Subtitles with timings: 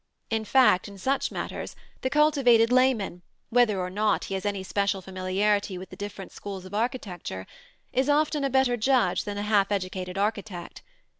[0.31, 4.99] In fact, in such matters the cultivated layman, whether or not he has any special
[4.99, 7.45] familiarity with the different schools of architecture,
[7.93, 10.81] is often a better judge than the half educated architect.